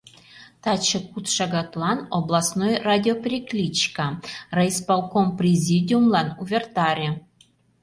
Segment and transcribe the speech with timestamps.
[0.63, 4.05] Таче куд шагатлан областной радиоперекличка,
[4.55, 7.09] райисполком президиумлан увертаре.